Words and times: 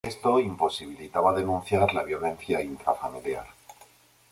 Esto 0.03 0.39
imposibilitaba 0.39 1.31
denunciar 1.31 1.93
la 1.93 2.01
violencia 2.03 2.59
intrafamiliar. 2.59 3.45